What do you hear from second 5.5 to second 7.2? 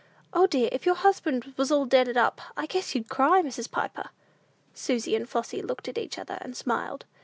looked at each other, and smiled.